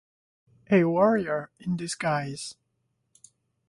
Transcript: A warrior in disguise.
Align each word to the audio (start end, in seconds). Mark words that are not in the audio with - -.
A 0.71 0.83
warrior 0.83 1.51
in 1.59 1.77
disguise. 1.77 2.55